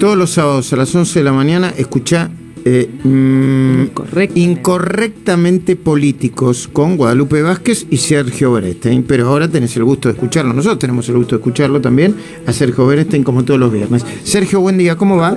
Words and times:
Todos 0.00 0.16
los 0.16 0.30
sábados 0.30 0.72
a 0.72 0.76
las 0.76 0.94
11 0.94 1.18
de 1.18 1.24
la 1.24 1.32
mañana 1.32 1.74
escucha 1.76 2.30
eh, 2.64 2.88
mm, 3.02 3.86
incorrectamente 4.36 5.74
políticos 5.74 6.68
con 6.72 6.96
Guadalupe 6.96 7.42
Vázquez 7.42 7.84
y 7.90 7.96
Sergio 7.96 8.52
Berestein, 8.52 9.02
pero 9.02 9.26
ahora 9.26 9.48
tenés 9.48 9.76
el 9.76 9.82
gusto 9.82 10.08
de 10.08 10.14
escucharlo. 10.14 10.52
Nosotros 10.52 10.78
tenemos 10.78 11.08
el 11.08 11.16
gusto 11.16 11.34
de 11.34 11.40
escucharlo 11.40 11.80
también 11.80 12.14
a 12.46 12.52
Sergio 12.52 12.86
Berestein 12.86 13.24
como 13.24 13.44
todos 13.44 13.58
los 13.58 13.72
viernes. 13.72 14.06
Sergio, 14.22 14.60
buen 14.60 14.78
día, 14.78 14.94
¿cómo 14.94 15.16
va? 15.16 15.36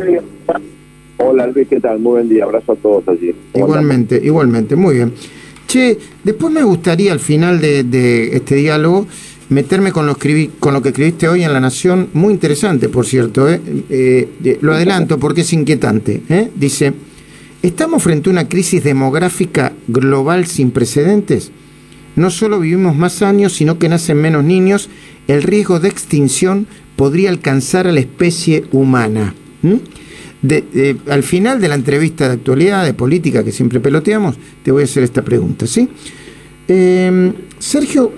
Hola 1.18 1.48
Luis, 1.48 1.68
¿qué 1.68 1.80
tal? 1.80 1.98
Muy 1.98 2.12
buen 2.12 2.30
día, 2.30 2.44
abrazo 2.44 2.74
a 2.74 2.76
todos 2.76 3.08
allí. 3.08 3.34
Igualmente, 3.56 4.22
igualmente, 4.24 4.76
muy 4.76 4.94
bien. 4.94 5.12
Che, 5.66 5.98
después 6.24 6.54
me 6.54 6.62
gustaría 6.62 7.14
al 7.14 7.20
final 7.20 7.60
de 7.60 8.36
este 8.36 8.58
diálogo 8.58 9.08
meterme 9.52 9.92
con 9.92 10.08
lo, 10.08 10.16
que 10.16 10.90
escribiste 10.90 11.28
hoy 11.28 11.44
en 11.44 11.52
La 11.52 11.60
Nación, 11.60 12.10
muy 12.14 12.34
interesante, 12.34 12.88
por 12.88 13.06
cierto, 13.06 13.50
¿eh? 13.50 13.60
Eh, 13.90 14.58
lo 14.62 14.74
adelanto 14.74 15.20
porque 15.20 15.42
es 15.42 15.52
inquietante. 15.52 16.24
¿eh? 16.30 16.50
Dice, 16.56 16.94
¿estamos 17.62 18.02
frente 18.02 18.30
a 18.30 18.32
una 18.32 18.48
crisis 18.48 18.82
demográfica 18.82 19.74
global 19.90 20.46
sin 20.46 20.72
precedentes? 20.72 21.52
No 22.16 22.32
solo 22.32 22.62
vivimos 22.62 22.96
más 22.96 23.22
años, 23.22 23.52
sino 23.52 23.78
que 23.78 23.90
nacen 23.90 24.22
menos 24.22 24.46
niños, 24.46 24.90
el 25.28 25.44
riesgo 25.44 25.82
de 25.82 25.90
extinción 25.90 26.66
podría 26.96 27.30
alcanzar 27.30 27.88
a 27.88 27.92
la 27.92 28.00
especie 28.00 28.64
humana. 28.72 29.36
al 31.10 31.24
final 31.24 31.60
de 31.60 31.68
la 31.68 31.76
entrevista 31.76 32.30
de 32.30 32.36
actualidad, 32.36 32.86
de 32.86 32.94
política 32.94 33.44
que 33.44 33.52
siempre 33.52 33.82
peloteamos, 33.82 34.38
te 34.64 34.72
voy 34.72 34.84
a 34.84 34.86
hacer 34.86 35.04
esta 35.04 35.24
pregunta, 35.24 35.68
¿sí? 35.68 35.90
Sergio, 37.60 38.12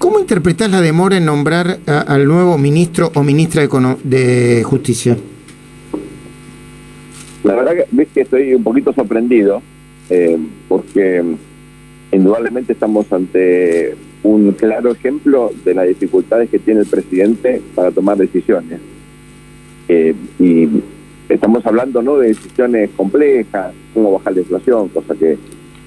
¿Cómo 0.00 0.18
interpretás 0.18 0.70
la 0.70 0.80
demora 0.80 1.18
en 1.18 1.26
nombrar 1.26 1.78
al 1.84 2.24
nuevo 2.24 2.56
ministro 2.56 3.12
o 3.14 3.22
ministra 3.22 3.68
de, 4.02 4.62
Justicia? 4.64 5.14
La 7.44 7.54
verdad 7.54 7.72
que, 7.84 8.06
que 8.06 8.22
estoy 8.22 8.54
un 8.54 8.64
poquito 8.64 8.94
sorprendido 8.94 9.60
eh, 10.08 10.38
porque 10.68 11.22
indudablemente 12.12 12.72
estamos 12.72 13.12
ante 13.12 13.94
un 14.22 14.52
claro 14.52 14.92
ejemplo 14.92 15.50
de 15.66 15.74
las 15.74 15.86
dificultades 15.86 16.48
que 16.48 16.58
tiene 16.58 16.80
el 16.80 16.86
presidente 16.86 17.60
para 17.74 17.90
tomar 17.90 18.16
decisiones. 18.16 18.80
Eh, 19.86 20.14
y 20.38 20.66
estamos 21.28 21.66
hablando 21.66 22.00
no 22.00 22.16
de 22.16 22.28
decisiones 22.28 22.88
complejas, 22.96 23.74
como 23.92 24.12
bajar 24.12 24.32
la 24.32 24.40
inflación, 24.40 24.88
cosa 24.88 25.14
que 25.14 25.36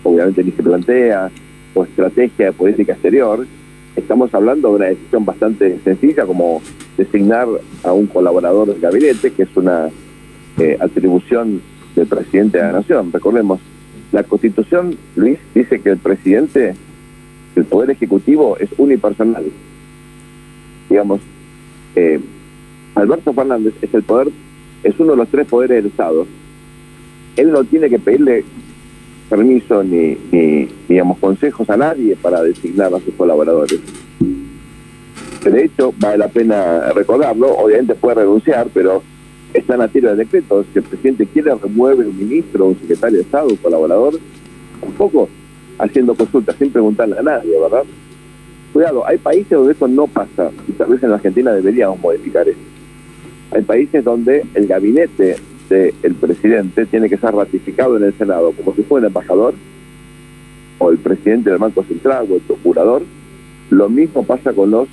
obviamente 0.04 0.44
ni 0.44 0.52
se 0.52 0.62
plantea, 0.62 1.32
o 1.74 1.84
estrategia 1.84 2.46
de 2.46 2.52
política 2.52 2.94
exterior, 2.94 3.48
estamos 3.96 4.34
hablando 4.34 4.70
de 4.70 4.76
una 4.76 4.86
decisión 4.86 5.26
bastante 5.26 5.80
sencilla 5.84 6.26
como 6.26 6.62
designar 6.98 7.48
a 7.84 7.94
un 7.94 8.08
colaborador 8.08 8.68
del 8.68 8.80
gabinete, 8.80 9.32
que 9.32 9.44
es 9.44 9.56
una 9.56 9.90
eh, 10.58 10.78
atribución 10.80 11.62
del 11.96 12.08
presidente 12.08 12.58
de 12.58 12.64
la 12.64 12.72
nación. 12.74 13.12
Recordemos, 13.12 13.60
la 14.12 14.24
constitución, 14.24 14.96
Luis, 15.16 15.40
dice 15.54 15.80
que 15.80 15.90
el 15.90 15.98
presidente, 15.98 16.76
el 17.56 17.66
poder 17.66 17.92
ejecutivo 17.92 18.58
es 18.58 18.70
unipersonal. 18.78 19.46
Digamos, 20.90 21.22
eh, 21.96 22.20
Alberto 22.96 23.34
Fernández 23.34 23.74
es 23.82 23.94
el 23.94 24.04
poder, 24.04 24.30
es 24.84 25.00
uno 25.00 25.12
de 25.12 25.18
los 25.18 25.30
tres 25.30 25.48
poderes 25.48 25.78
del 25.78 25.92
Estado. 25.92 26.28
Él 27.36 27.52
no 27.52 27.64
tiene 27.64 27.90
que 27.90 28.00
pedirle 28.00 28.44
permiso 29.30 29.84
ni, 29.84 30.18
ni, 30.32 30.68
digamos, 30.88 31.18
consejos 31.20 31.70
a 31.70 31.78
nadie 31.78 32.16
para 32.16 32.42
designar 32.42 32.94
a 32.94 33.00
sus 33.00 33.14
colaboradores. 33.16 33.80
De 35.44 35.66
hecho, 35.66 35.94
vale 36.00 36.18
la 36.18 36.30
pena 36.30 36.92
recordarlo, 36.94 37.52
obviamente 37.58 37.96
puede 37.96 38.16
renunciar, 38.16 38.68
pero 38.74 39.04
está 39.54 39.74
en 39.74 39.80
la 39.80 39.88
tira 39.88 40.12
de 40.12 40.18
decreto. 40.18 40.64
Si 40.72 40.80
el 40.80 40.86
presidente 40.86 41.26
quiere, 41.26 41.54
remueve 41.56 42.08
un 42.08 42.18
ministro, 42.18 42.68
un 42.68 42.80
secretario 42.80 43.18
de 43.18 43.24
Estado, 43.24 43.50
un 43.50 43.58
colaborador, 43.58 44.20
un 44.82 44.94
poco 44.94 45.28
haciendo 45.80 46.16
consultas 46.16 46.56
sin 46.58 46.72
preguntarle 46.72 47.18
a 47.20 47.24
nadie, 47.24 47.60
¿verdad? 47.60 47.84
Cuidado, 48.72 49.06
hay 49.06 49.18
países 49.18 49.52
donde 49.52 49.74
eso 49.74 49.88
no 49.88 50.08
pasa, 50.08 50.50
y 50.68 50.72
tal 50.72 50.90
vez 50.90 51.04
en 51.04 51.10
la 51.10 51.16
Argentina 51.16 51.52
deberíamos 51.52 52.00
modificar 52.00 52.48
eso. 52.48 52.60
Hay 53.52 53.62
países 53.64 54.04
donde 54.04 54.46
el 54.56 54.66
gabinete 54.66 55.36
el 55.74 56.16
presidente 56.16 56.86
tiene 56.86 57.10
que 57.10 57.18
ser 57.18 57.34
ratificado 57.34 57.98
en 57.98 58.04
el 58.04 58.14
Senado 58.14 58.52
como 58.52 58.76
si 58.76 58.84
fuera 58.84 59.08
un 59.08 59.12
embajador 59.12 59.54
o 60.78 60.92
el 60.92 60.98
presidente 60.98 61.50
del 61.50 61.60
Banco 61.60 61.84
Central 61.84 62.28
o 62.30 62.36
el 62.36 62.42
procurador. 62.42 63.04
Lo 63.70 63.90
mismo 63.90 64.24
pasa 64.24 64.54
con 64.54 64.72
los 64.72 64.88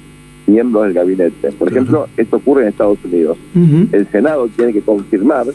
miembros 0.46 0.84
del 0.84 0.92
gabinete. 0.94 1.52
Por 1.52 1.68
ejemplo, 1.68 2.08
esto 2.16 2.36
ocurre 2.36 2.62
en 2.62 2.68
Estados 2.68 2.98
Unidos. 3.04 3.38
El 3.92 4.06
Senado 4.10 4.48
tiene 4.48 4.72
que 4.72 4.80
confirmar 4.80 5.46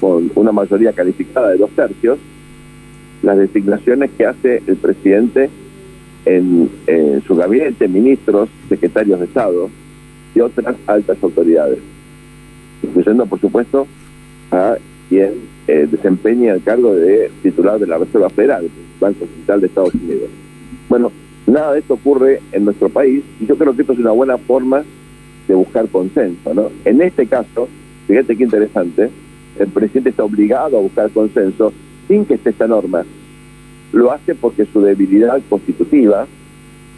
con 0.00 0.30
una 0.34 0.52
mayoría 0.52 0.92
calificada 0.92 1.50
de 1.50 1.58
dos 1.58 1.70
tercios 1.70 2.18
las 3.22 3.38
designaciones 3.38 4.10
que 4.18 4.26
hace 4.26 4.62
el 4.66 4.76
presidente 4.76 5.48
en, 6.24 6.68
en 6.86 7.22
su 7.22 7.36
gabinete, 7.36 7.86
ministros, 7.88 8.48
secretarios 8.68 9.20
de 9.20 9.26
Estado 9.26 9.70
y 10.34 10.40
otras 10.40 10.74
altas 10.86 11.18
autoridades, 11.22 11.78
incluyendo, 12.82 13.26
por 13.26 13.40
supuesto, 13.40 13.86
a 14.52 14.76
quien 15.08 15.32
eh, 15.66 15.88
desempeña 15.90 16.54
el 16.54 16.62
cargo 16.62 16.94
de 16.94 17.30
titular 17.42 17.80
de 17.80 17.86
la 17.86 17.98
Reserva 17.98 18.30
Federal, 18.30 18.68
Banco 19.00 19.26
Central 19.26 19.60
de 19.60 19.66
Estados 19.66 19.94
Unidos. 19.94 20.28
Bueno, 20.88 21.10
nada 21.46 21.72
de 21.72 21.80
esto 21.80 21.94
ocurre 21.94 22.40
en 22.52 22.64
nuestro 22.64 22.88
país 22.88 23.22
y 23.40 23.46
yo 23.46 23.56
creo 23.56 23.74
que 23.74 23.82
esto 23.82 23.94
es 23.94 23.98
una 23.98 24.12
buena 24.12 24.38
forma 24.38 24.84
de 25.48 25.54
buscar 25.54 25.88
consenso. 25.88 26.54
¿no? 26.54 26.70
En 26.84 27.00
este 27.00 27.26
caso, 27.26 27.68
fíjate 28.06 28.36
qué 28.36 28.44
interesante, 28.44 29.10
el 29.58 29.68
presidente 29.68 30.10
está 30.10 30.24
obligado 30.24 30.78
a 30.78 30.80
buscar 30.80 31.10
consenso 31.10 31.72
sin 32.08 32.24
que 32.24 32.34
esté 32.34 32.50
esta 32.50 32.66
norma. 32.66 33.04
Lo 33.92 34.12
hace 34.12 34.34
porque 34.34 34.66
su 34.66 34.80
debilidad 34.80 35.40
constitutiva, 35.48 36.26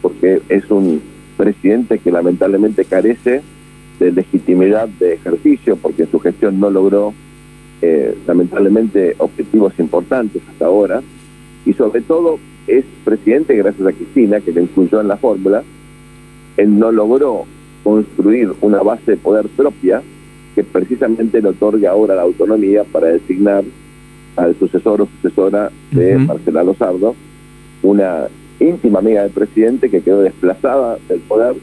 porque 0.02 0.40
es 0.48 0.70
un 0.70 1.00
presidente 1.36 1.98
que 1.98 2.12
lamentablemente 2.12 2.84
carece 2.84 3.42
de 3.98 4.12
legitimidad 4.12 4.88
de 4.88 5.14
ejercicio, 5.14 5.76
porque 5.76 6.06
su 6.06 6.18
gestión 6.20 6.60
no 6.60 6.70
logró 6.70 7.14
eh, 7.84 8.14
lamentablemente 8.26 9.14
objetivos 9.18 9.78
importantes 9.78 10.40
hasta 10.48 10.64
ahora, 10.64 11.02
y 11.66 11.72
sobre 11.74 12.00
todo 12.00 12.38
es 12.66 12.84
presidente 13.04 13.54
gracias 13.56 13.86
a 13.86 13.92
Cristina, 13.92 14.40
que 14.40 14.52
le 14.52 14.62
incluyó 14.62 15.00
en 15.02 15.08
la 15.08 15.18
fórmula, 15.18 15.62
él 16.56 16.78
no 16.78 16.90
logró 16.90 17.44
construir 17.82 18.52
una 18.62 18.82
base 18.82 19.12
de 19.12 19.16
poder 19.18 19.48
propia 19.48 20.02
que 20.54 20.64
precisamente 20.64 21.42
le 21.42 21.48
otorga 21.48 21.90
ahora 21.90 22.14
la 22.14 22.22
autonomía 22.22 22.84
para 22.84 23.08
designar 23.08 23.64
al 24.36 24.56
sucesor 24.58 25.02
o 25.02 25.08
sucesora 25.16 25.70
de 25.90 26.16
Marcela 26.16 26.64
Lozardo, 26.64 27.14
una 27.82 28.28
íntima 28.60 29.00
amiga 29.00 29.22
del 29.24 29.32
presidente 29.32 29.90
que 29.90 30.00
quedó 30.00 30.22
desplazada 30.22 30.96
del 31.08 31.20
poder, 31.20 31.56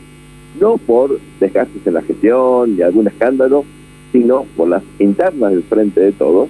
no 0.59 0.77
por 0.77 1.19
desgastes 1.39 1.87
en 1.87 1.93
la 1.95 2.01
gestión 2.03 2.75
ni 2.75 2.83
algún 2.83 3.07
escándalo, 3.07 3.65
sino 4.11 4.45
por 4.55 4.69
las 4.69 4.83
internas 4.99 5.51
del 5.51 5.63
frente 5.63 6.01
de 6.01 6.11
todos 6.11 6.49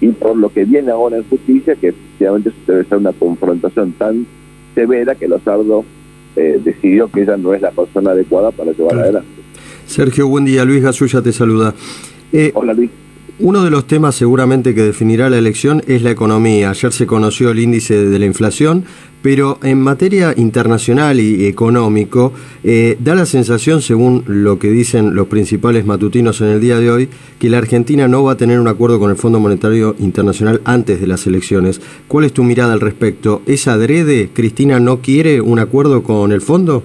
y 0.00 0.08
por 0.08 0.36
lo 0.36 0.50
que 0.50 0.64
viene 0.64 0.90
ahora 0.90 1.16
en 1.16 1.24
justicia, 1.24 1.74
que 1.76 1.88
efectivamente 1.88 2.52
debe 2.66 2.84
ser 2.84 2.98
una 2.98 3.12
confrontación 3.12 3.92
tan 3.92 4.26
severa 4.74 5.14
que 5.14 5.28
Lozardo 5.28 5.84
eh, 6.36 6.60
decidió 6.62 7.08
que 7.08 7.22
ella 7.22 7.36
no 7.36 7.54
es 7.54 7.62
la 7.62 7.70
persona 7.70 8.10
adecuada 8.10 8.50
para 8.50 8.72
llevar 8.72 8.98
adelante. 8.98 9.28
Sergio, 9.86 10.28
buen 10.28 10.44
día. 10.44 10.64
Luis 10.64 10.82
Gasulla 10.82 11.22
te 11.22 11.32
saluda. 11.32 11.74
Eh, 12.32 12.50
Hola 12.54 12.74
Luis. 12.74 12.90
Uno 13.40 13.64
de 13.64 13.70
los 13.70 13.88
temas 13.88 14.14
seguramente 14.14 14.76
que 14.76 14.82
definirá 14.82 15.28
la 15.28 15.38
elección 15.38 15.82
es 15.88 16.02
la 16.02 16.12
economía. 16.12 16.70
Ayer 16.70 16.92
se 16.92 17.04
conoció 17.04 17.50
el 17.50 17.58
índice 17.58 18.06
de 18.06 18.18
la 18.20 18.26
inflación, 18.26 18.84
pero 19.22 19.58
en 19.64 19.80
materia 19.80 20.32
internacional 20.36 21.18
y 21.18 21.46
económico, 21.46 22.32
eh, 22.62 22.96
da 23.00 23.16
la 23.16 23.26
sensación, 23.26 23.82
según 23.82 24.22
lo 24.28 24.60
que 24.60 24.70
dicen 24.70 25.16
los 25.16 25.26
principales 25.26 25.84
matutinos 25.84 26.40
en 26.42 26.46
el 26.46 26.60
día 26.60 26.78
de 26.78 26.92
hoy, 26.92 27.08
que 27.40 27.50
la 27.50 27.58
Argentina 27.58 28.06
no 28.06 28.22
va 28.22 28.32
a 28.32 28.36
tener 28.36 28.60
un 28.60 28.68
acuerdo 28.68 29.00
con 29.00 29.10
el 29.10 29.16
Fondo 29.16 29.40
Monetario 29.40 29.96
Internacional 29.98 30.60
antes 30.64 31.00
de 31.00 31.08
las 31.08 31.26
elecciones. 31.26 31.80
¿Cuál 32.06 32.26
es 32.26 32.32
tu 32.32 32.44
mirada 32.44 32.72
al 32.72 32.80
respecto? 32.80 33.42
¿Es 33.46 33.66
adrede? 33.66 34.30
¿Cristina 34.32 34.78
no 34.78 35.00
quiere 35.00 35.40
un 35.40 35.58
acuerdo 35.58 36.04
con 36.04 36.30
el 36.30 36.40
fondo? 36.40 36.84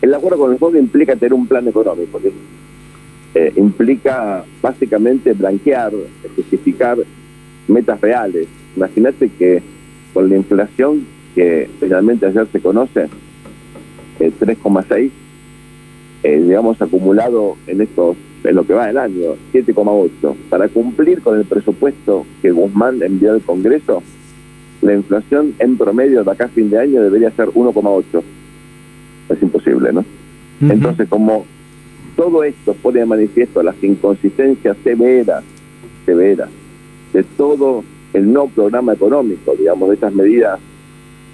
El 0.00 0.14
acuerdo 0.14 0.38
con 0.38 0.52
el 0.52 0.58
fondo 0.58 0.78
implica 0.78 1.14
tener 1.14 1.34
un 1.34 1.46
plan 1.46 1.68
económico. 1.68 2.18
Eh, 3.34 3.52
implica 3.56 4.44
básicamente 4.62 5.32
blanquear, 5.32 5.92
justificar 6.36 6.98
metas 7.66 8.00
reales. 8.00 8.46
Imagínate 8.76 9.28
que 9.28 9.60
con 10.12 10.28
la 10.28 10.36
inflación 10.36 11.04
que 11.34 11.68
finalmente 11.80 12.26
ayer 12.26 12.46
se 12.52 12.60
conoce, 12.60 13.08
el 14.20 14.32
3,6, 14.38 15.10
eh, 16.22 16.40
digamos, 16.40 16.80
acumulado 16.80 17.56
en 17.66 17.80
estos 17.80 18.16
en 18.44 18.54
lo 18.54 18.66
que 18.66 18.74
va 18.74 18.86
del 18.86 18.98
año, 18.98 19.36
7,8. 19.52 20.36
Para 20.50 20.68
cumplir 20.68 21.22
con 21.22 21.38
el 21.38 21.44
presupuesto 21.44 22.26
que 22.42 22.50
Guzmán 22.50 23.02
envió 23.02 23.32
al 23.32 23.40
Congreso, 23.40 24.02
la 24.82 24.94
inflación 24.94 25.54
en 25.58 25.76
promedio 25.76 26.22
de 26.22 26.30
acá 26.30 26.44
a 26.44 26.48
fin 26.48 26.68
de 26.70 26.78
año 26.78 27.02
debería 27.02 27.30
ser 27.30 27.48
1,8. 27.48 28.22
Es 29.30 29.42
imposible, 29.42 29.92
¿no? 29.92 30.04
Entonces, 30.60 31.08
como 31.08 31.46
todo 32.16 32.44
esto 32.44 32.74
pone 32.74 33.00
de 33.00 33.06
manifiesto 33.06 33.62
las 33.62 33.82
inconsistencias 33.82 34.76
severas, 34.82 35.44
severas, 36.06 36.48
de 37.12 37.22
todo 37.22 37.84
el 38.12 38.32
no 38.32 38.46
programa 38.46 38.94
económico, 38.94 39.54
digamos, 39.58 39.88
de 39.88 39.94
estas 39.94 40.14
medidas 40.14 40.60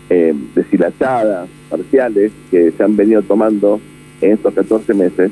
eh, 0.08 0.34
deshilachadas, 0.54 1.48
parciales, 1.68 2.32
que 2.50 2.70
se 2.72 2.82
han 2.82 2.96
venido 2.96 3.22
tomando 3.22 3.80
en 4.20 4.32
estos 4.32 4.54
14 4.54 4.94
meses. 4.94 5.30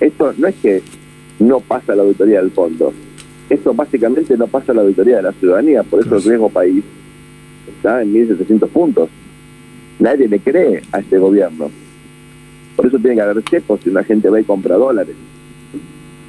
Esto 0.00 0.32
no 0.36 0.48
es 0.48 0.54
que 0.56 0.82
no 1.40 1.60
pasa 1.60 1.94
la 1.94 2.02
auditoría 2.02 2.40
del 2.40 2.50
fondo, 2.50 2.92
esto 3.50 3.72
básicamente 3.72 4.36
no 4.36 4.46
pasa 4.46 4.74
la 4.74 4.82
auditoría 4.82 5.16
de 5.16 5.22
la 5.22 5.32
ciudadanía, 5.32 5.82
por 5.82 6.00
eso 6.00 6.16
el 6.16 6.22
riesgo 6.22 6.50
país 6.50 6.84
está 7.66 8.02
en 8.02 8.12
1.700 8.12 8.68
puntos. 8.68 9.08
Nadie 9.98 10.28
le 10.28 10.38
cree 10.38 10.82
a 10.92 11.00
este 11.00 11.18
gobierno. 11.18 11.70
Por 12.78 12.86
eso 12.86 12.98
tiene 13.00 13.16
que 13.16 13.22
haber 13.22 13.42
cepos 13.42 13.80
si 13.82 13.90
una 13.90 14.04
gente 14.04 14.30
va 14.30 14.40
y 14.40 14.44
compra 14.44 14.76
dólares. 14.76 15.16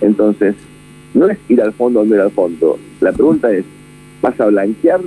Entonces, 0.01 0.55
no 1.13 1.29
es 1.29 1.37
ir 1.47 1.61
al 1.61 1.73
fondo 1.73 2.01
o 2.01 2.05
no 2.05 2.15
ir 2.15 2.21
al 2.21 2.31
fondo. 2.31 2.79
La 3.01 3.11
pregunta 3.11 3.51
es, 3.51 3.65
¿vas 4.19 4.39
a 4.39 4.47
blanquear 4.47 4.99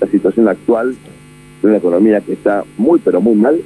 la 0.00 0.06
situación 0.06 0.48
actual 0.48 0.96
de 1.60 1.68
una 1.68 1.76
economía 1.76 2.22
que 2.22 2.32
está 2.32 2.64
muy, 2.78 2.98
pero 3.04 3.20
muy 3.20 3.34
mal? 3.34 3.60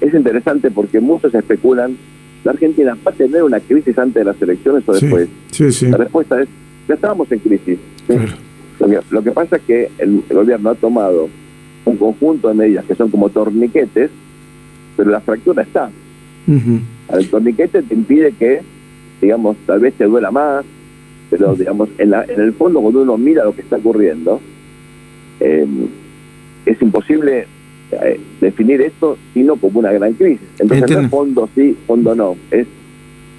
Es 0.00 0.14
interesante 0.14 0.72
porque 0.72 0.98
muchos 0.98 1.32
especulan, 1.32 1.96
¿la 2.42 2.50
Argentina 2.50 2.98
va 3.06 3.12
a 3.12 3.14
tener 3.14 3.44
una 3.44 3.60
crisis 3.60 3.96
antes 3.96 4.16
de 4.16 4.24
las 4.24 4.42
elecciones 4.42 4.82
o 4.84 4.94
después? 4.94 5.28
Sí, 5.52 5.70
sí. 5.70 5.86
La 5.86 5.98
respuesta 5.98 6.42
es, 6.42 6.48
ya 6.88 6.94
estábamos 6.94 7.30
en 7.30 7.38
crisis. 7.38 7.78
Lo, 9.10 9.22
que, 9.22 9.30
pasa 9.30 9.58
es 9.58 9.62
que 9.62 9.92
el 9.98 10.24
gobierno 10.28 10.70
ha 10.70 10.74
tomado 10.74 11.28
un 11.84 11.96
conjunto 11.96 12.48
de 12.48 12.54
medidas 12.54 12.84
que 12.84 12.96
son 12.96 13.12
como 13.12 13.28
torniquetes, 13.28 14.10
pero 14.96 15.10
la 15.10 15.20
fractura 15.20 15.62
está. 15.62 15.88
El 16.46 17.28
torniquete 17.28 17.82
te 17.82 17.94
impide 17.94 18.32
que, 18.32 18.60
digamos, 19.20 19.56
tal 19.66 19.80
vez 19.80 19.94
te 19.94 20.04
duela 20.04 20.30
más, 20.30 20.64
pero, 21.30 21.54
digamos, 21.54 21.88
en, 21.98 22.10
la, 22.10 22.24
en 22.24 22.40
el 22.40 22.52
fondo, 22.52 22.80
cuando 22.80 23.02
uno 23.02 23.18
mira 23.18 23.44
lo 23.44 23.54
que 23.54 23.62
está 23.62 23.76
ocurriendo, 23.76 24.40
em, 25.40 25.88
es 26.64 26.80
imposible 26.80 27.46
eh, 27.92 28.20
definir 28.40 28.80
esto 28.80 29.16
sino 29.32 29.56
como 29.56 29.80
una 29.80 29.92
gran 29.92 30.12
crisis. 30.14 30.46
Entonces, 30.58 30.90
en 30.90 31.04
el 31.04 31.08
fondo 31.08 31.48
sí, 31.54 31.76
fondo 31.86 32.14
no. 32.14 32.36
Es, 32.50 32.66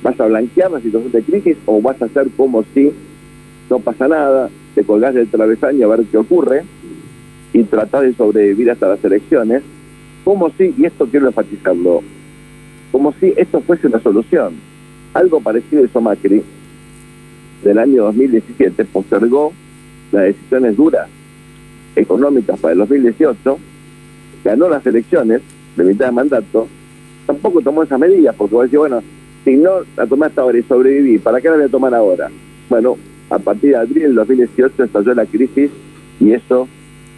¿Vas 0.04 0.20
a 0.20 0.28
blanquear 0.28 0.72
la 0.72 0.80
situación 0.80 1.12
de 1.12 1.24
crisis 1.24 1.58
o 1.66 1.82
vas 1.82 2.02
a 2.02 2.06
hacer 2.06 2.28
como 2.38 2.64
si 2.74 2.92
no 3.70 3.80
pasa 3.80 4.08
nada, 4.08 4.50
te 4.76 4.84
colgás 4.84 5.14
del 5.14 5.28
travesaño 5.28 5.86
a 5.86 5.96
ver 5.96 6.06
qué 6.10 6.18
ocurre 6.18 6.64
y 7.52 7.64
tratás 7.64 8.04
de 8.04 8.14
sobrevivir 8.14 8.72
hasta 8.72 8.88
las 8.88 9.04
elecciones? 9.04 9.64
Como 10.24 10.50
si, 10.52 10.74
y 10.78 10.86
esto 10.86 11.08
quiero 11.08 11.28
enfatizarlo, 11.28 12.04
como 12.92 13.14
si 13.14 13.34
esto 13.36 13.62
fuese 13.62 13.88
una 13.88 14.00
solución. 14.00 14.56
Algo 15.14 15.42
parecido 15.42 15.84
hizo 15.84 16.02
Macri 16.02 16.44
del 17.64 17.80
año 17.80 18.04
2017, 18.04 18.86
postergó 18.86 19.54
las 20.12 20.24
decisiones 20.24 20.78
duras 20.78 21.10
económicas 21.96 22.60
para 22.60 22.74
el 22.74 22.80
2018, 22.80 23.60
ganó 24.44 24.70
las 24.70 24.86
elecciones 24.86 25.42
de 25.76 25.84
mitad 25.84 26.06
de 26.06 26.12
mandato, 26.12 26.68
tampoco 27.26 27.62
tomó 27.62 27.84
esas 27.84 28.00
medidas, 28.00 28.36
porque 28.36 28.56
vos 28.56 28.64
decís, 28.66 28.80
bueno, 28.80 29.02
si 29.44 29.58
no 29.58 29.72
la 29.96 30.06
tomaste 30.06 30.40
ahora 30.40 30.58
y 30.60 30.64
sobreviví, 30.64 31.20
¿para 31.20 31.42
qué 31.42 31.50
la 31.50 31.56
voy 31.56 31.66
a 31.66 31.70
tomar 31.70 31.94
ahora? 31.94 32.30
Bueno, 32.70 32.98
a 33.30 33.40
partir 33.40 33.72
de 33.72 33.78
abril 33.78 34.04
del 34.04 34.16
2018 34.16 34.84
estalló 34.84 35.14
la 35.14 35.26
crisis 35.26 35.72
y 36.20 36.32
eso 36.32 36.68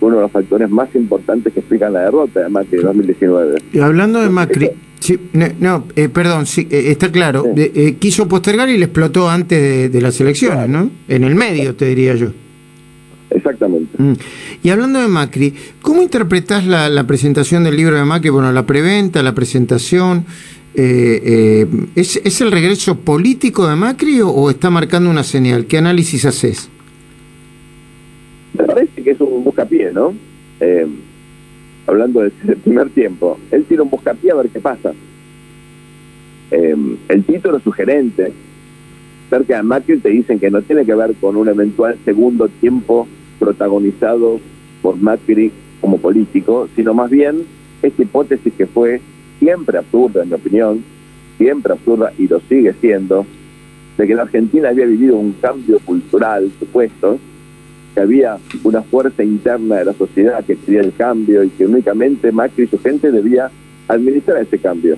uno 0.01 0.15
de 0.15 0.21
los 0.21 0.31
factores 0.31 0.69
más 0.69 0.93
importantes 0.95 1.53
que 1.53 1.59
explican 1.59 1.93
la 1.93 2.01
derrota 2.01 2.41
de 2.41 2.49
Macri 2.49 2.79
en 2.79 2.85
2019. 2.85 3.61
Y 3.73 3.79
hablando 3.79 4.21
de 4.21 4.29
Macri, 4.29 4.71
sí, 4.99 5.19
no, 5.59 5.85
eh, 5.95 6.09
perdón, 6.09 6.45
sí, 6.45 6.67
eh, 6.69 6.91
está 6.91 7.11
claro, 7.11 7.45
eh, 7.55 7.95
quiso 7.99 8.27
postergar 8.27 8.69
y 8.69 8.77
le 8.77 8.85
explotó 8.85 9.29
antes 9.29 9.91
de, 9.91 10.01
las 10.01 10.19
elecciones, 10.21 10.69
¿no? 10.69 10.89
En 11.07 11.23
el 11.23 11.35
medio, 11.35 11.75
te 11.75 11.85
diría 11.85 12.15
yo. 12.15 12.31
Exactamente. 13.29 14.01
Mm. 14.01 14.13
Y 14.63 14.69
hablando 14.69 14.99
de 14.99 15.07
Macri, 15.07 15.53
¿cómo 15.81 16.01
interpretás 16.01 16.65
la, 16.65 16.89
la, 16.89 17.05
presentación 17.05 17.63
del 17.63 17.75
libro 17.75 17.95
de 17.95 18.05
Macri? 18.05 18.29
Bueno, 18.29 18.51
la 18.51 18.65
preventa, 18.65 19.21
la 19.21 19.35
presentación, 19.35 20.25
¿es, 20.73 22.21
¿es, 22.23 22.41
el 22.41 22.51
regreso 22.51 22.99
político 22.99 23.67
de 23.67 23.75
Macri 23.75 24.21
o, 24.21 24.29
o 24.29 24.49
está 24.49 24.69
marcando 24.69 25.09
una 25.09 25.23
señal? 25.23 25.65
¿Qué 25.65 25.77
análisis 25.77 26.25
haces? 26.25 26.69
Me 28.57 28.63
parece 28.63 29.01
que 29.03 29.11
es 29.11 29.21
un 29.21 29.43
buscapié, 29.43 29.91
¿no? 29.93 30.13
Hablando 31.89 32.19
del 32.19 32.31
primer 32.31 32.89
tiempo. 32.91 33.39
Él 33.49 33.65
tira 33.65 33.81
un 33.81 33.89
buscapié 33.89 34.29
a 34.29 34.35
ver 34.35 34.49
qué 34.49 34.59
pasa. 34.59 34.93
Eh, 36.51 36.75
el 37.07 37.23
título 37.23 37.59
sugerente. 37.59 38.31
Cerca 39.27 39.57
de 39.57 39.63
Macri 39.63 39.97
te 39.97 40.09
dicen 40.09 40.39
que 40.39 40.51
no 40.51 40.61
tiene 40.61 40.85
que 40.85 40.93
ver 40.93 41.15
con 41.15 41.35
un 41.35 41.47
eventual 41.47 41.97
segundo 42.05 42.47
tiempo 42.47 43.07
protagonizado 43.39 44.39
por 44.83 44.97
Macri 44.97 45.51
como 45.81 45.97
político, 45.97 46.69
sino 46.75 46.93
más 46.93 47.09
bien 47.09 47.45
esta 47.81 48.03
hipótesis 48.03 48.53
que 48.53 48.67
fue 48.67 49.01
siempre 49.39 49.79
absurda, 49.79 50.21
en 50.21 50.29
mi 50.29 50.35
opinión, 50.35 50.83
siempre 51.39 51.73
absurda 51.73 52.13
y 52.19 52.27
lo 52.27 52.39
sigue 52.41 52.73
siendo, 52.81 53.25
de 53.97 54.05
que 54.05 54.13
la 54.13 54.23
Argentina 54.23 54.69
había 54.69 54.85
vivido 54.85 55.15
un 55.15 55.31
cambio 55.41 55.79
cultural, 55.79 56.51
supuesto, 56.59 57.17
que 57.93 58.01
había 58.01 58.37
una 58.63 58.81
fuerza 58.81 59.23
interna 59.23 59.77
de 59.77 59.85
la 59.85 59.93
sociedad 59.93 60.43
que 60.45 60.55
quería 60.55 60.81
el 60.81 60.93
cambio 60.93 61.43
y 61.43 61.49
que 61.49 61.65
únicamente 61.65 62.31
Macri 62.31 62.65
y 62.65 62.67
su 62.67 62.79
gente 62.79 63.11
debía 63.11 63.49
administrar 63.87 64.41
ese 64.41 64.59
cambio. 64.59 64.97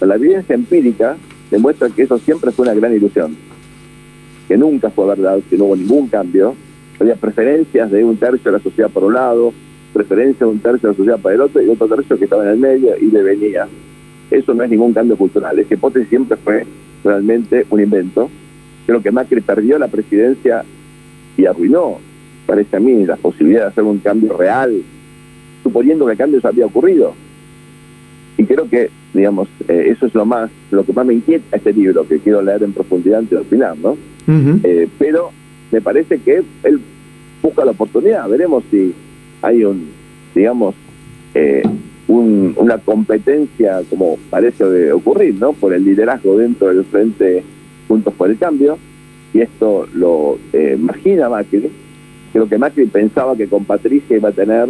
La 0.00 0.16
evidencia 0.16 0.54
empírica 0.54 1.16
demuestra 1.50 1.88
que 1.90 2.02
eso 2.02 2.18
siempre 2.18 2.50
fue 2.50 2.64
una 2.64 2.74
gran 2.74 2.94
ilusión, 2.94 3.36
que 4.48 4.56
nunca 4.56 4.90
fue 4.90 5.06
verdad, 5.06 5.38
que 5.48 5.56
no 5.56 5.66
hubo 5.66 5.76
ningún 5.76 6.08
cambio, 6.08 6.56
había 6.98 7.14
preferencias 7.16 7.90
de 7.90 8.04
un 8.04 8.16
tercio 8.16 8.50
de 8.50 8.58
la 8.58 8.62
sociedad 8.62 8.90
por 8.90 9.04
un 9.04 9.14
lado, 9.14 9.52
preferencias 9.92 10.40
de 10.40 10.46
un 10.46 10.58
tercio 10.58 10.88
de 10.88 10.92
la 10.92 10.96
sociedad 10.96 11.18
para 11.20 11.34
el 11.34 11.40
otro 11.42 11.62
y 11.62 11.68
otro 11.68 11.86
tercio 11.88 12.18
que 12.18 12.24
estaba 12.24 12.44
en 12.44 12.50
el 12.50 12.58
medio 12.58 12.96
y 12.98 13.10
le 13.10 13.22
venía. 13.22 13.68
Eso 14.30 14.54
no 14.54 14.64
es 14.64 14.70
ningún 14.70 14.92
cambio 14.92 15.16
cultural, 15.16 15.58
esa 15.58 15.74
hipótesis 15.74 16.08
siempre 16.08 16.36
fue 16.36 16.66
realmente 17.04 17.66
un 17.70 17.80
invento. 17.80 18.30
Creo 18.86 19.02
que 19.02 19.12
Macri 19.12 19.40
perdió 19.40 19.78
la 19.78 19.88
presidencia 19.88 20.64
y 21.36 21.46
arruinó 21.46 21.98
parece 22.46 22.76
a 22.76 22.80
mí, 22.80 23.04
la 23.04 23.16
posibilidad 23.16 23.62
de 23.62 23.68
hacer 23.68 23.84
un 23.84 23.98
cambio 23.98 24.36
real, 24.36 24.82
suponiendo 25.62 26.06
que 26.06 26.12
el 26.12 26.18
cambio 26.18 26.40
se 26.40 26.48
había 26.48 26.66
ocurrido. 26.66 27.14
Y 28.36 28.44
creo 28.44 28.68
que, 28.68 28.90
digamos, 29.12 29.48
eh, 29.68 29.88
eso 29.90 30.06
es 30.06 30.14
lo 30.14 30.24
más, 30.24 30.50
lo 30.70 30.84
que 30.84 30.92
más 30.92 31.06
me 31.06 31.14
inquieta 31.14 31.56
este 31.56 31.72
libro, 31.72 32.06
que 32.06 32.18
quiero 32.18 32.42
leer 32.42 32.62
en 32.62 32.72
profundidad 32.72 33.20
antes 33.20 33.38
de 33.38 33.44
opinar, 33.44 33.76
¿no? 33.78 33.96
Eh, 34.64 34.88
pero 34.98 35.30
me 35.70 35.80
parece 35.80 36.18
que 36.18 36.42
él 36.62 36.80
busca 37.42 37.64
la 37.64 37.72
oportunidad, 37.72 38.28
veremos 38.28 38.64
si 38.70 38.94
hay 39.42 39.64
un, 39.64 39.88
digamos, 40.34 40.74
eh, 41.34 41.62
un, 42.08 42.54
una 42.56 42.78
competencia, 42.78 43.82
como 43.90 44.18
parece 44.30 44.64
de 44.64 44.92
ocurrir, 44.92 45.34
¿no? 45.34 45.52
Por 45.52 45.74
el 45.74 45.84
liderazgo 45.84 46.38
dentro 46.38 46.68
del 46.68 46.84
Frente 46.84 47.42
Juntos 47.88 48.14
por 48.14 48.30
el 48.30 48.38
Cambio, 48.38 48.78
y 49.34 49.40
esto 49.40 49.86
lo 49.94 50.38
imagina 50.52 51.28
Macri, 51.28 51.70
creo 52.32 52.48
que 52.48 52.58
Macri 52.58 52.86
pensaba 52.86 53.36
que 53.36 53.46
con 53.46 53.64
Patricia 53.64 54.16
iba 54.16 54.30
a 54.30 54.32
tener, 54.32 54.68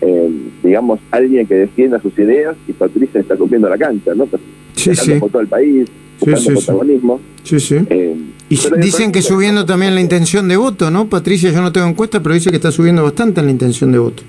eh, 0.00 0.30
digamos, 0.62 1.00
alguien 1.10 1.46
que 1.46 1.54
defienda 1.54 2.00
sus 2.00 2.18
ideas 2.18 2.56
y 2.66 2.72
Patricia 2.72 3.20
está 3.20 3.36
cumpliendo 3.36 3.68
la 3.68 3.78
cancha, 3.78 4.14
¿no? 4.14 4.28
Sí, 4.74 4.94
sí. 4.94 5.14
por 5.14 5.30
todo 5.30 5.42
el 5.42 5.48
país, 5.48 5.88
buscando 6.20 6.60
protagonismo. 6.60 7.20
Sí, 7.42 7.60
sí. 7.60 7.76
Eh, 7.88 8.16
y 8.50 8.58
dicen 8.80 9.12
que 9.12 9.22
subiendo 9.22 9.64
también 9.64 9.94
la 9.94 10.00
intención 10.00 10.48
de 10.48 10.56
voto, 10.56 10.90
¿no? 10.90 11.08
Patricia, 11.08 11.50
yo 11.50 11.60
no 11.60 11.72
tengo 11.72 11.86
encuesta, 11.86 12.22
pero 12.22 12.34
dice 12.34 12.50
que 12.50 12.56
está 12.56 12.72
subiendo 12.72 13.02
bastante 13.02 13.42
la 13.42 13.50
intención 13.50 13.92
de 13.92 13.98
voto. 13.98 14.22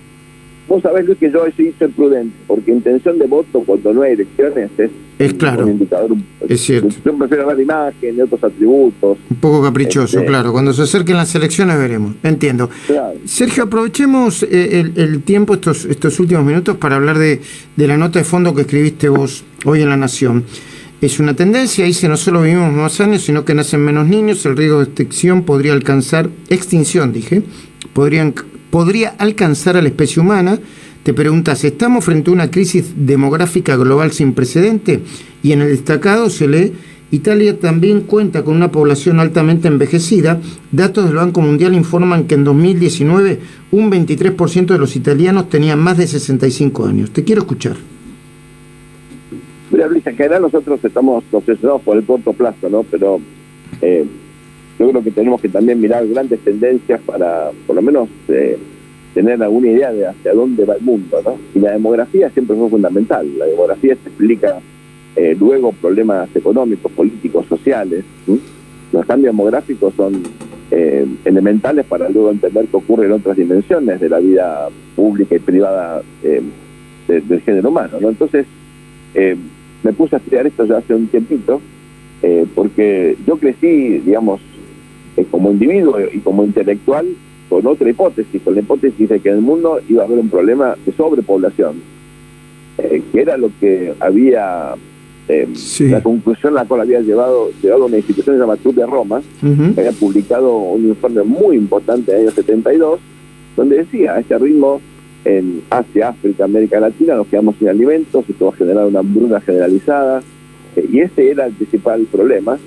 Vos 0.69 0.83
sabés, 0.83 1.03
Luis, 1.03 1.17
que 1.17 1.31
yo 1.31 1.43
soy 1.57 1.73
prudente, 1.89 2.35
porque 2.45 2.71
intención 2.71 3.17
de 3.17 3.25
voto 3.25 3.63
cuando 3.65 3.91
no 3.91 4.03
hay 4.03 4.13
elecciones 4.13 4.69
es, 4.77 4.91
es 5.17 5.33
claro. 5.33 5.65
un 5.65 5.71
indicador. 5.71 6.11
Es 6.47 6.61
cierto. 6.61 6.95
Yo 7.03 7.17
prefiero 7.17 7.47
ver 7.47 7.59
imagen 7.59 8.15
y 8.15 8.21
otros 8.21 8.43
atributos. 8.43 9.17
Un 9.31 9.37
poco 9.37 9.63
caprichoso, 9.63 10.19
este, 10.19 10.29
claro. 10.29 10.51
Cuando 10.51 10.71
se 10.71 10.83
acerquen 10.83 11.17
las 11.17 11.33
elecciones 11.33 11.75
veremos. 11.75 12.15
Entiendo. 12.21 12.69
Sergio, 13.25 13.63
aprovechemos 13.63 14.43
eh, 14.43 14.91
el, 14.95 15.23
tiempo, 15.23 15.55
estos, 15.55 15.85
estos 15.85 16.19
últimos 16.19 16.45
minutos, 16.45 16.77
para 16.77 16.97
hablar 16.97 17.17
de, 17.17 17.41
de 17.75 17.87
la 17.87 17.97
nota 17.97 18.19
de 18.19 18.25
fondo 18.25 18.53
que 18.53 18.61
escribiste 18.61 19.09
vos 19.09 19.43
hoy 19.65 19.81
en 19.81 19.89
La 19.89 19.97
Nación. 19.97 20.45
Es 21.01 21.19
una 21.19 21.33
tendencia, 21.33 21.85
dice, 21.85 22.07
no 22.07 22.17
solo 22.17 22.43
vivimos 22.43 22.71
más 22.73 23.01
años, 23.01 23.23
sino 23.23 23.43
que 23.43 23.55
nacen 23.55 23.79
menos 23.79 24.07
niños, 24.07 24.45
el 24.45 24.55
riesgo 24.55 24.79
de 24.79 24.83
extinción 24.83 25.43
podría 25.45 25.73
alcanzar, 25.73 26.29
extinción 26.49 27.11
dije, 27.11 27.41
podrían 27.93 28.35
podría 28.69 29.09
alcanzar 29.17 29.77
a 29.77 29.81
la 29.81 29.89
especie 29.89 30.21
humana. 30.21 30.59
Te 31.03 31.13
preguntas, 31.13 31.63
¿estamos 31.63 32.05
frente 32.05 32.29
a 32.29 32.33
una 32.33 32.51
crisis 32.51 32.93
demográfica 32.95 33.75
global 33.75 34.11
sin 34.11 34.33
precedente? 34.33 35.01
Y 35.41 35.53
en 35.53 35.61
el 35.61 35.69
destacado 35.69 36.29
se 36.29 36.47
lee, 36.47 36.73
Italia 37.11 37.59
también 37.59 38.01
cuenta 38.01 38.43
con 38.43 38.55
una 38.55 38.71
población 38.71 39.19
altamente 39.19 39.67
envejecida. 39.67 40.39
Datos 40.71 41.05
del 41.05 41.15
Banco 41.15 41.41
Mundial 41.41 41.73
informan 41.73 42.25
que 42.25 42.35
en 42.35 42.43
2019 42.43 43.39
un 43.71 43.91
23% 43.91 44.67
de 44.67 44.77
los 44.77 44.95
italianos 44.95 45.49
tenían 45.49 45.79
más 45.79 45.97
de 45.97 46.07
65 46.07 46.85
años. 46.85 47.11
Te 47.11 47.23
quiero 47.23 47.41
escuchar. 47.41 47.77
Mira, 49.71 49.87
Luis, 49.87 50.05
en 50.05 50.15
general 50.15 50.41
nosotros 50.43 50.79
estamos 50.83 51.23
obsesionados 51.31 51.81
por 51.81 51.97
el 51.97 52.03
corto 52.03 52.33
plazo, 52.33 52.69
¿no? 52.69 52.83
Pero 52.83 53.19
eh, 53.81 54.05
yo 54.79 54.89
creo 54.89 55.03
que 55.03 55.11
tenemos 55.11 55.41
que 55.41 55.49
también 55.49 55.81
mirar 55.81 56.07
grandes 56.07 56.39
tendencias 56.39 57.01
para, 57.01 57.51
por 57.67 57.75
lo 57.75 57.81
menos, 57.81 58.07
eh, 58.29 58.57
tener 59.13 59.43
alguna 59.43 59.67
idea 59.67 59.91
de 59.91 60.07
hacia 60.07 60.33
dónde 60.33 60.63
va 60.63 60.75
el 60.75 60.81
mundo. 60.81 61.21
Y 61.53 61.59
la 61.59 61.73
demografía 61.73 62.29
siempre 62.29 62.55
fue 62.55 62.69
fundamental. 62.69 63.27
La 63.37 63.45
demografía 63.45 63.95
se 63.95 64.07
explica 64.07 64.59
eh, 65.17 65.35
luego 65.37 65.73
problemas 65.73 66.33
económicos, 66.33 66.93
políticos, 66.93 67.45
sociales. 67.49 68.05
Los 68.93 69.05
cambios 69.05 69.33
demográficos 69.33 69.93
son 69.95 70.23
eh, 70.71 71.05
elementales 71.25 71.85
para 71.85 72.07
luego 72.07 72.31
entender 72.31 72.65
qué 72.67 72.77
ocurre 72.77 73.07
en 73.07 73.11
otras 73.11 73.35
dimensiones 73.35 73.99
de 73.99 74.07
la 74.07 74.19
vida 74.19 74.69
pública 74.95 75.35
y 75.35 75.39
privada 75.39 76.01
del 76.21 77.41
género 77.41 77.67
humano. 77.67 77.97
¿no? 77.99 78.07
Entonces, 78.07 78.45
me 79.83 79.91
puse 79.91 80.15
a 80.15 80.19
estudiar 80.19 80.47
esto 80.47 80.63
ya 80.65 80.77
hace 80.77 80.95
un 80.95 81.07
tiempito, 81.07 81.59
porque 82.55 83.17
yo 83.25 83.37
crecí, 83.37 83.99
digamos, 83.99 84.39
como 85.25 85.51
individuo 85.51 85.97
y 86.11 86.19
como 86.19 86.43
intelectual 86.43 87.07
con 87.49 87.65
otra 87.65 87.89
hipótesis, 87.89 88.41
con 88.43 88.53
la 88.53 88.61
hipótesis 88.61 89.09
de 89.09 89.19
que 89.19 89.29
en 89.29 89.35
el 89.35 89.41
mundo 89.41 89.79
iba 89.89 90.03
a 90.03 90.05
haber 90.05 90.19
un 90.19 90.29
problema 90.29 90.75
de 90.85 90.91
sobrepoblación, 90.93 91.81
que 92.77 93.21
era 93.21 93.37
lo 93.37 93.49
que 93.59 93.93
había 93.99 94.75
eh, 95.29 95.47
la 95.81 96.01
conclusión 96.01 96.53
a 96.53 96.63
la 96.63 96.65
cual 96.65 96.81
había 96.81 97.01
llevado, 97.01 97.51
llevado 97.61 97.85
una 97.85 97.97
institución 97.97 98.39
llamada 98.39 98.59
Club 98.59 98.73
de 98.73 98.85
Roma, 98.87 99.21
que 99.39 99.79
había 99.79 99.91
publicado 99.91 100.57
un 100.57 100.87
informe 100.87 101.21
muy 101.21 101.55
importante 101.55 102.11
en 102.11 102.17
el 102.17 102.23
año 102.23 102.35
72, 102.35 102.99
donde 103.55 103.77
decía, 103.77 104.15
a 104.15 104.19
este 104.21 104.39
ritmo 104.39 104.81
en 105.25 105.61
Asia, 105.69 106.09
África, 106.09 106.45
América 106.45 106.79
Latina 106.79 107.13
nos 107.13 107.27
quedamos 107.27 107.55
sin 107.59 107.69
alimentos, 107.69 108.25
esto 108.27 108.45
va 108.45 108.51
a 108.51 108.57
generar 108.57 108.87
una 108.87 109.01
hambruna 109.01 109.39
generalizada, 109.41 110.23
eh, 110.75 110.89
y 110.91 110.99
ese 111.01 111.29
era 111.29 111.45
el 111.45 111.53
principal 111.53 112.07
problema, 112.11 112.57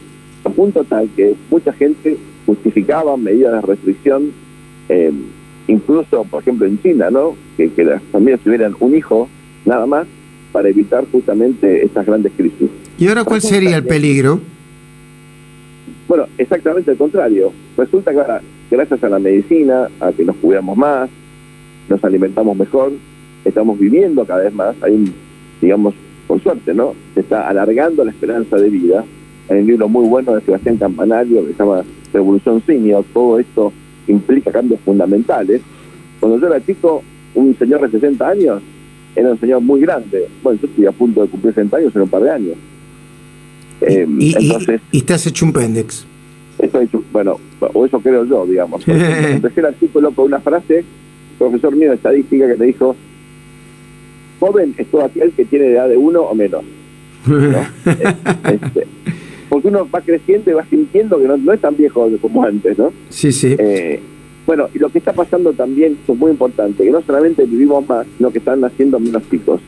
a 0.44 0.48
punto 0.48 0.84
tal 0.84 1.08
que 1.16 1.34
mucha 1.50 1.72
gente 1.72 2.16
justificaba 2.46 3.16
medidas 3.16 3.52
de 3.52 3.60
restricción, 3.60 4.32
eh, 4.88 5.12
incluso, 5.68 6.24
por 6.24 6.42
ejemplo, 6.42 6.66
en 6.66 6.80
China, 6.82 7.10
¿no? 7.10 7.36
Que, 7.56 7.70
que 7.70 7.84
las 7.84 8.02
familias 8.04 8.40
tuvieran 8.40 8.74
un 8.80 8.96
hijo 8.96 9.28
nada 9.64 9.86
más, 9.86 10.06
para 10.52 10.68
evitar 10.68 11.04
justamente 11.10 11.84
estas 11.84 12.06
grandes 12.06 12.32
crisis. 12.36 12.68
¿Y 12.98 13.08
ahora 13.08 13.24
cuál 13.24 13.40
sería 13.40 13.76
el 13.76 13.84
peligro? 13.84 14.40
Bueno, 16.06 16.26
exactamente 16.36 16.90
el 16.90 16.98
contrario. 16.98 17.52
Resulta 17.76 18.12
que 18.12 18.18
ahora, 18.18 18.42
gracias 18.70 19.02
a 19.02 19.08
la 19.08 19.18
medicina, 19.18 19.88
a 19.98 20.12
que 20.12 20.24
nos 20.24 20.36
cuidamos 20.36 20.76
más, 20.76 21.08
nos 21.88 22.04
alimentamos 22.04 22.56
mejor, 22.56 22.92
estamos 23.44 23.78
viviendo 23.78 24.24
cada 24.24 24.44
vez 24.44 24.54
más, 24.54 24.76
hay 24.82 24.92
un, 24.92 25.12
digamos, 25.60 25.94
por 26.26 26.40
suerte, 26.42 26.74
¿no? 26.74 26.94
Se 27.14 27.20
está 27.20 27.48
alargando 27.48 28.04
la 28.04 28.10
esperanza 28.10 28.56
de 28.56 28.68
vida. 28.68 29.04
Hay 29.48 29.60
un 29.60 29.66
libro 29.66 29.88
muy 29.88 30.06
bueno 30.06 30.34
de 30.34 30.40
Sebastián 30.42 30.76
Campanario 30.76 31.46
que 31.46 31.52
se 31.52 31.58
llama 31.58 31.82
Revolución 32.12 32.62
Senior, 32.64 33.04
todo 33.12 33.38
esto 33.38 33.72
implica 34.06 34.50
cambios 34.50 34.80
fundamentales. 34.80 35.62
Cuando 36.20 36.38
yo 36.38 36.46
era 36.46 36.64
chico, 36.64 37.02
un 37.34 37.56
señor 37.58 37.80
de 37.82 37.90
60 37.98 38.28
años 38.28 38.62
era 39.14 39.30
un 39.30 39.40
señor 39.40 39.60
muy 39.60 39.80
grande. 39.80 40.28
Bueno, 40.42 40.58
yo 40.60 40.68
estoy 40.68 40.86
a 40.86 40.92
punto 40.92 41.22
de 41.22 41.28
cumplir 41.28 41.54
60 41.54 41.76
años 41.76 41.96
en 41.96 42.02
un 42.02 42.08
par 42.08 42.22
de 42.22 42.30
años. 42.30 42.56
Eh, 43.82 44.06
y, 44.18 44.34
entonces, 44.36 44.80
y, 44.90 45.02
te 45.02 45.14
has 45.14 45.26
hecho 45.26 45.44
un 45.44 45.52
pendex. 45.52 46.06
Hecho, 46.58 47.02
bueno, 47.12 47.40
o 47.60 47.84
eso 47.84 48.00
creo 48.00 48.24
yo, 48.24 48.46
digamos. 48.46 48.82
Empecé 48.86 49.60
el 49.60 49.66
artículo 49.66 50.12
con 50.12 50.26
una 50.26 50.40
frase, 50.40 50.84
profesor 51.38 51.74
mío 51.74 51.90
de 51.90 51.96
estadística, 51.96 52.46
que 52.46 52.54
te 52.54 52.64
dijo, 52.64 52.94
joven 54.38 54.74
es 54.78 54.86
todo 54.86 55.04
aquel 55.04 55.32
que 55.32 55.44
tiene 55.44 55.66
edad 55.72 55.88
de 55.88 55.96
uno 55.96 56.22
o 56.22 56.34
menos. 56.34 56.62
este, 57.86 58.86
porque 59.52 59.68
uno 59.68 59.86
va 59.94 60.00
creciendo 60.00 60.50
y 60.50 60.54
va 60.54 60.64
sintiendo 60.64 61.18
que 61.18 61.28
no, 61.28 61.52
es 61.52 61.60
tan 61.60 61.76
viejo 61.76 62.08
como 62.22 62.42
antes, 62.42 62.78
¿no? 62.78 62.90
Sí, 63.10 63.30
sí. 63.32 63.54
Eh, 63.58 64.00
bueno, 64.46 64.70
y 64.72 64.78
lo 64.78 64.88
que 64.88 64.96
está 64.96 65.12
pasando 65.12 65.52
también, 65.52 65.98
es 66.08 66.16
muy 66.16 66.30
importante, 66.30 66.82
que 66.82 66.90
no 66.90 67.02
solamente 67.02 67.44
vivimos 67.44 67.86
más, 67.86 68.06
sino 68.16 68.30
que 68.30 68.38
están 68.38 68.62
naciendo 68.62 68.98
menos 68.98 69.22
chicos. 69.30 69.60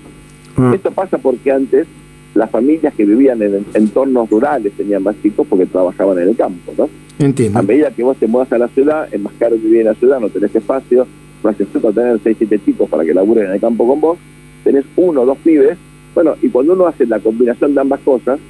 Ah. 0.57 0.73
Esto 0.75 0.91
pasa 0.91 1.19
porque 1.19 1.53
antes 1.53 1.87
las 2.35 2.51
familias 2.51 2.95
que 2.95 3.05
vivían 3.05 3.43
en 3.43 3.67
entornos 3.75 4.31
rurales 4.31 4.73
tenían 4.73 5.03
más 5.03 5.17
chicos 5.23 5.47
porque 5.47 5.67
trabajaban 5.67 6.19
en 6.19 6.31
el 6.31 6.37
campo, 6.37 6.73
¿no? 6.79 6.89
Entiendo. 7.19 7.59
A 7.59 7.63
medida 7.63 7.91
que 7.91 8.03
vos 8.03 8.17
te 8.17 8.27
mudas 8.27 8.51
a 8.55 8.57
la 8.57 8.69
ciudad, 8.69 9.13
es 9.13 9.21
más 9.21 9.35
caro 9.39 9.57
vivir 9.57 9.81
en 9.81 9.89
la 9.89 9.95
ciudad, 9.97 10.19
no 10.19 10.31
tenés 10.31 10.57
espacio, 10.57 11.07
no 11.43 11.51
hace 11.51 11.67
falta 11.67 11.93
tener 11.93 12.19
6, 12.25 12.37
7 12.39 12.61
chicos 12.65 12.89
para 12.89 13.05
que 13.05 13.13
laburen 13.13 13.49
en 13.49 13.53
el 13.53 13.61
campo 13.61 13.87
con 13.87 14.01
vos, 14.01 14.19
tenés 14.65 14.87
uno 14.97 15.21
o 15.21 15.27
dos 15.27 15.37
pibes, 15.45 15.77
bueno, 16.15 16.37
y 16.41 16.49
cuando 16.49 16.73
uno 16.73 16.87
hace 16.87 17.05
la 17.05 17.21
combinación 17.21 17.75
de 17.75 17.83
ambas 17.83 18.01
cosas, 18.01 18.41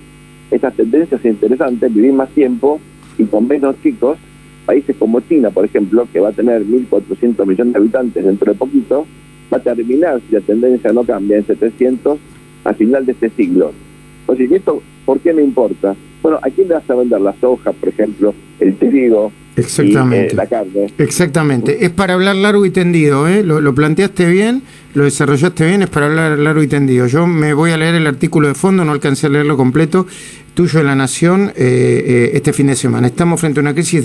estas 0.55 0.75
tendencias 0.75 1.25
interesantes, 1.25 1.93
vivir 1.93 2.13
más 2.13 2.29
tiempo 2.31 2.81
y 3.19 3.25
con 3.25 3.49
menos 3.49 3.75
chicos, 3.83 4.19
países 4.65 4.97
como 4.97 5.21
China, 5.21 5.51
por 5.51 5.65
ejemplo, 5.65 6.07
que 6.13 6.21
va 6.21 6.29
a 6.29 6.33
tener 6.33 6.65
1.400 6.65 7.45
millones 7.45 7.73
de 7.73 7.79
habitantes 7.79 8.25
dentro 8.25 8.53
de 8.53 8.59
poquito, 8.59 9.07
va 9.53 9.59
a 9.59 9.61
terminar, 9.61 10.21
si 10.27 10.35
la 10.35 10.41
tendencia 10.41 10.93
no 10.93 11.05
cambia, 11.05 11.39
en 11.39 11.47
700 11.47 12.19
a 12.65 12.73
final 12.73 13.05
de 13.05 13.13
este 13.13 13.31
siglo. 13.31 13.73
Entonces, 14.21 14.51
¿y 14.51 14.55
esto 14.55 14.81
por 15.05 15.19
qué 15.21 15.35
me 15.35 15.43
importa? 15.43 15.97
Bueno, 16.23 16.39
¿a 16.41 16.49
quién 16.51 16.69
le 16.69 16.75
vas 16.75 16.89
a 16.89 16.95
vender 16.95 17.21
la 17.21 17.35
soja, 17.35 17.73
por 17.73 17.89
ejemplo, 17.89 18.33
el 18.61 18.77
trigo, 18.77 19.33
Exactamente. 19.57 20.33
Eh, 20.33 20.37
la 20.37 20.47
carne. 20.47 20.93
Exactamente. 20.99 21.85
Es 21.85 21.91
para 21.91 22.15
hablar 22.15 22.37
largo 22.37 22.67
y 22.67 22.71
tendido, 22.71 23.29
¿eh? 23.29 23.43
Lo, 23.45 23.61
lo, 23.61 23.75
planteaste 23.75 24.29
bien, 24.29 24.63
lo 24.95 25.05
desarrollaste 25.05 25.67
bien, 25.67 25.83
es 25.83 25.91
para 25.91 26.07
hablar 26.07 26.39
largo 26.39 26.63
y 26.63 26.67
tendido. 26.67 27.07
Yo 27.07 27.27
me 27.27 27.55
voy 27.55 27.71
a 27.71 27.77
leer 27.77 27.95
el 27.95 28.07
artículo 28.07 28.49
de 28.49 28.55
fondo, 28.55 28.85
no 28.85 28.93
alcancé 28.93 29.29
a 29.29 29.31
leerlo 29.31 29.57
completo, 29.57 30.07
tuyo 30.55 30.81
en 30.81 30.87
La 30.87 30.95
Nación 30.95 31.53
eh, 31.57 32.05
eh, 32.07 32.31
este 32.35 32.53
fin 32.53 32.67
de 32.69 32.77
semana. 32.77 33.07
Estamos 33.07 33.41
frente 33.41 33.61
a 33.61 33.63
una 33.63 33.75
crisis 33.75 34.05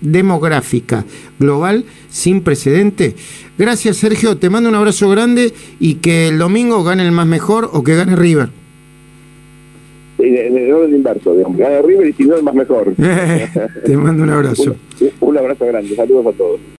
demográfica 0.00 1.04
global 1.38 1.84
sin 2.08 2.42
precedente. 2.42 3.16
Gracias, 3.58 3.96
Sergio. 3.96 4.36
Te 4.36 4.50
mando 4.50 4.68
un 4.68 4.74
abrazo 4.74 5.08
grande 5.08 5.52
y 5.80 5.96
que 5.96 6.28
el 6.28 6.38
domingo 6.38 6.84
gane 6.84 7.04
el 7.04 7.12
más 7.12 7.26
mejor 7.26 7.70
o 7.72 7.82
que 7.82 7.96
gane 7.96 8.16
River 8.16 8.63
en 10.24 10.56
el 10.56 10.72
orden 10.72 10.94
inverso, 10.94 11.34
digamos, 11.34 11.58
gana 11.58 11.82
River 11.82 12.08
y 12.08 12.12
si 12.12 12.24
no, 12.24 12.36
el 12.36 12.42
más 12.42 12.54
mejor. 12.54 12.94
Te 13.84 13.96
mando 13.96 14.22
un 14.22 14.30
abrazo. 14.30 14.76
un 15.20 15.38
abrazo 15.38 15.66
grande, 15.66 15.94
saludos 15.94 16.26
a 16.26 16.32
todos. 16.32 16.60